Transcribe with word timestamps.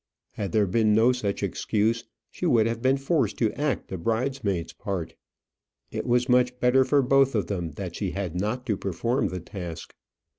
Had 0.31 0.51
there 0.51 0.65
been 0.65 0.95
no 0.95 1.11
such 1.11 1.43
excuse, 1.43 2.03
she 2.31 2.47
would 2.47 2.65
have 2.65 2.81
been 2.81 2.97
forced 2.97 3.37
to 3.37 3.53
act 3.53 3.91
a 3.91 3.99
bridesmaid's 3.99 4.73
part. 4.73 5.13
It 5.91 6.07
was 6.07 6.27
much 6.27 6.59
better 6.59 6.83
for 6.83 7.03
both 7.03 7.35
of 7.35 7.45
them 7.45 7.73
that 7.73 7.95
she 7.95 8.09
had 8.09 8.33
not 8.33 8.65
to 8.65 8.77
perform 8.77 9.27
the 9.27 9.39
task. 9.41 9.93